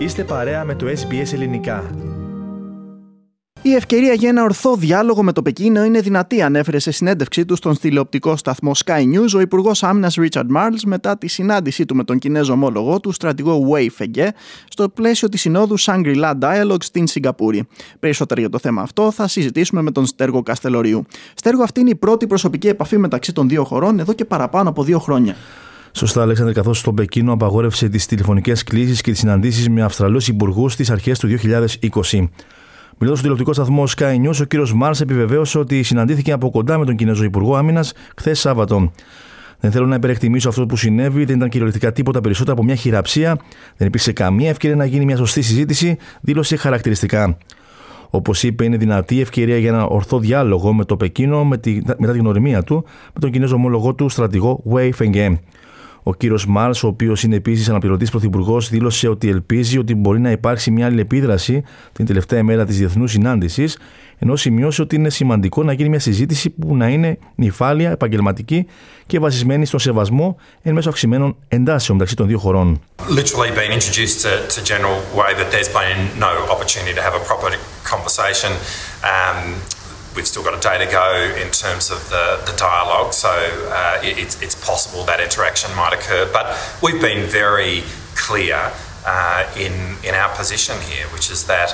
[0.00, 1.90] Είστε παρέα με το SBS Ελληνικά.
[3.62, 7.56] Η ευκαιρία για ένα ορθό διάλογο με το Πεκίνο είναι δυνατή, ανέφερε σε συνέντευξή του
[7.56, 12.04] στον τηλεοπτικό σταθμό Sky News ο Υπουργός Άμυνας Richard Marles μετά τη συνάντησή του με
[12.04, 14.28] τον Κινέζο ομόλογό του, στρατηγό Wei Fenghe,
[14.68, 17.68] στο πλαίσιο της συνόδου Shangri-La Dialogue στην Σιγκαπούρη.
[17.98, 21.04] Περισσότερα για το θέμα αυτό θα συζητήσουμε με τον Στέργο Καστελωρίου.
[21.34, 24.82] Στέργο, αυτή είναι η πρώτη προσωπική επαφή μεταξύ των δύο χωρών εδώ και παραπάνω από
[24.82, 25.36] δύο χρόνια.
[25.92, 30.72] Σωστά, Αλέξανδρε, καθώς το Πεκίνο απαγόρευσε τις τηλεφωνικές κλήσεις και τις συναντήσεις με Αυστραλούς υπουργούς
[30.72, 32.28] στις αρχές του 2020.
[32.98, 36.84] Μιλώντας στο τηλεοπτικό σταθμό Sky News, ο κύριος Μάρς επιβεβαίωσε ότι συναντήθηκε από κοντά με
[36.84, 38.92] τον Κινέζο Υπουργό Άμυνας χθες Σάββατο.
[39.60, 43.38] Δεν θέλω να υπερεκτιμήσω αυτό που συνέβη, δεν ήταν κυριολεκτικά τίποτα περισσότερο από μια χειραψία,
[43.76, 47.36] δεν υπήρξε καμία ευκαιρία να γίνει μια σωστή συζήτηση, δήλωσε χαρακτηριστικά.
[48.10, 51.80] Όπως είπε, είναι δυνατή η ευκαιρία για ένα ορθό διάλογο με το Πεκίνο με τη,
[51.98, 55.34] μετά την γνωριμία του με τον Κινέζο ομόλογό του στρατηγό Wei Fenghe.
[56.02, 60.30] Ο κύριος Μάρ, ο οποίος είναι επίσης αναπληρωτής πρωθυπουργός, δήλωσε ότι ελπίζει ότι μπορεί να
[60.30, 63.78] υπάρξει μια άλλη επίδραση την τελευταία μέρα της διεθνούς συνάντησης,
[64.18, 68.66] ενώ σημειώσε ότι είναι σημαντικό να γίνει μια συζήτηση που να είναι νυφάλια, επαγγελματική
[69.06, 72.80] και βασισμένη στον σεβασμό εν μέσω αυξημένων εντάσεων μεταξύ των δύο χωρών.
[73.08, 77.24] Literally been introduced to, to General Way that there's been no opportunity to have a
[77.30, 77.48] proper
[77.92, 78.52] conversation.
[79.12, 79.38] Um,
[80.14, 84.00] we've still got a day to go in terms of the, the dialogue, so uh,
[84.02, 86.28] it's, it's possible that interaction might occur.
[86.32, 87.82] But we've been very
[88.14, 88.72] clear
[89.06, 91.70] uh, in, in our position here, which is that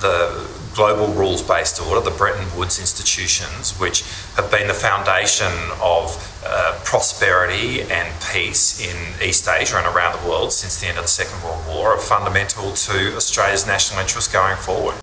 [0.00, 4.02] the global rules based order, the Bretton Woods institutions, which
[4.36, 6.16] have been the foundation of
[6.46, 11.04] uh, prosperity and peace in East Asia and around the world since the end of
[11.04, 14.94] the Second World War, are fundamental to Australia's national interests going forward.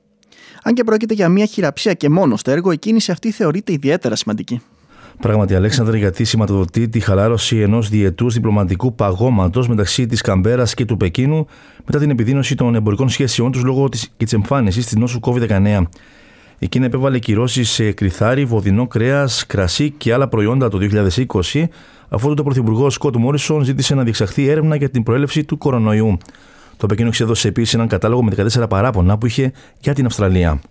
[0.67, 4.15] Αν και πρόκειται για μια χειραψία και μόνο στο έργο, η κίνηση αυτή θεωρείται ιδιαίτερα
[4.15, 4.61] σημαντική.
[5.19, 10.97] Πράγματι, Αλέξανδρε, γιατί σηματοδοτεί τη χαλάρωση ενός διετούς διπλωματικού παγώματος μεταξύ της Καμπέρας και του
[10.97, 11.47] Πεκίνου
[11.85, 15.81] μετά την επιδείνωση των εμπορικών σχέσεών τους λόγω της εμφάνισης της νόσου COVID-19.
[16.59, 21.69] Η Κίνα επέβαλε κυρώσεις σε κρυθάρι, βοδινό κρέας, κρασί και άλλα προϊόντα το 2020,
[22.09, 26.17] αφού το Πρωθυπουργός Σκότ Μόρισον ζήτησε να διεξαχθεί έρευνα για την προέλευση του κορονοϊού.
[26.77, 30.61] Το Πεκίνο εξέδωσε επίσης έναν κατάλογο με 14 παράπονα που είχε για την Αυστραλία.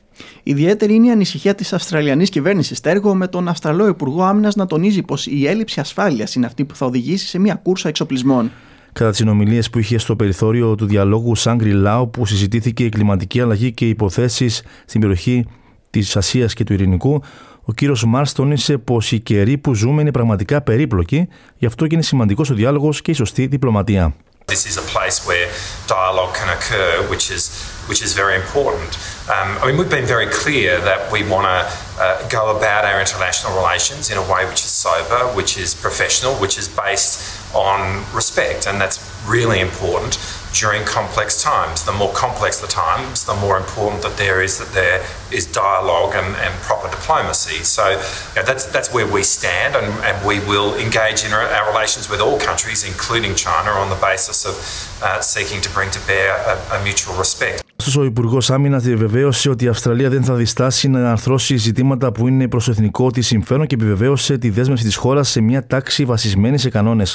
[0.42, 5.02] Ιδιαίτερη είναι η ανησυχία της Αυστραλιανής κυβέρνησης Στέργο με τον Αυστραλό Υπουργό Άμυνας να τονίζει
[5.02, 8.50] πως η έλλειψη ασφάλειας είναι αυτή που θα οδηγήσει σε μια κούρσα εξοπλισμών.
[8.92, 13.40] Κατά τις συνομιλίες που είχε στο περιθώριο του διαλόγου Σάγκρι Λάου, που συζητήθηκε η κλιματική
[13.40, 15.46] αλλαγή και οι υποθέσεις στην περιοχή
[15.90, 17.22] της Ασίας και του Ειρηνικού,
[17.62, 21.28] ο κύριος Μάρς τόνισε πως η καιρή που ζούμε είναι πραγματικά περίπλοκη,
[21.58, 24.14] γι' αυτό και είναι σημαντικός ο διάλογος και η σωστή διπλωματία.
[24.48, 25.52] This is a place where
[25.88, 28.96] dialogue can occur, which is which is very important.
[29.28, 33.00] Um, I mean, we've been very clear that we want to uh, go about our
[33.00, 38.04] international relations in a way which is sober, which is professional, which is based on
[38.14, 40.14] respect, and that's really important
[40.61, 41.77] during complex times.
[41.91, 44.99] The more complex the times, the more important that there is that there
[45.37, 47.59] is dialogue and, and proper diplomacy.
[47.75, 47.97] So you
[48.35, 52.03] know, that's that's where we stand, and, and we will engage in our, our relations
[52.11, 54.55] with all countries, including China, on the basis of
[55.01, 57.61] uh, seeking to bring to bear a, a mutual respect.
[57.81, 62.27] Ωστόσο, ο Υπουργό Άμυνα διαβεβαίωσε ότι η Αυστραλία δεν θα διστάσει να αρθρώσει ζητήματα που
[62.27, 66.57] είναι προ εθνικό τη συμφέρον και επιβεβαίωσε τη δέσμευση τη χώρα σε μια τάξη βασισμένη
[66.57, 67.05] σε κανόνε.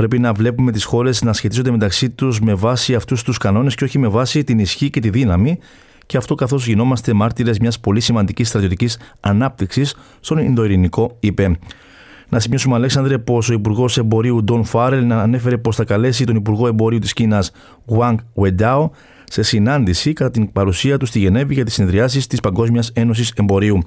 [0.00, 3.84] Πρέπει να βλέπουμε τις χώρες να σχετίζονται μεταξύ τους με βάση αυτούς τους κανόνες και
[3.84, 5.58] όχι με βάση την ισχύ και τη δύναμη,
[6.06, 11.58] και αυτό καθώς γινόμαστε μάρτυρες μιας πολύ σημαντικής στρατιωτικής ανάπτυξης στον Ινδοειρηνικό, είπε.
[12.28, 16.66] Να σημειώσουμε, Αλέξανδρε, πως ο Υπουργός Εμπορίου Ντόν Φάρελ ανέφερε πως θα καλέσει τον Υπουργό
[16.66, 17.50] Εμπορίου της Κίνας
[17.86, 18.88] Wang Wendao
[19.24, 23.78] σε συνάντηση κατά την παρουσία του στη Γενέβη για τις συνεδριάσεις της Παγκόσμιας Ένωσης Εμπορίου.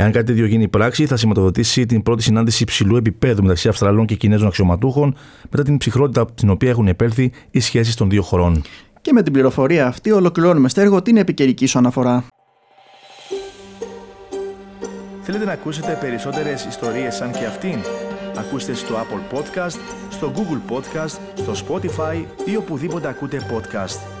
[0.00, 4.14] Εάν κάτι τέτοιο γίνει πράξη, θα σηματοδοτήσει την πρώτη συνάντηση υψηλού επίπεδου μεταξύ Αυστραλών και
[4.14, 5.14] Κινέζων αξιωματούχων
[5.50, 8.62] μετά την ψυχρότητα από την οποία έχουν επέλθει οι σχέσεις των δύο χωρών.
[9.00, 12.24] Και με την πληροφορία αυτή ολοκληρώνουμε στέργο την επικαιρική σου αναφορά.
[15.22, 17.78] Θέλετε να ακούσετε περισσότερες ιστορίες σαν και αυτήν;
[18.36, 19.78] Ακούστε στο Apple Podcast,
[20.10, 24.17] στο Google Podcast, στο Spotify ή οπουδήποτε ακούτε podcast.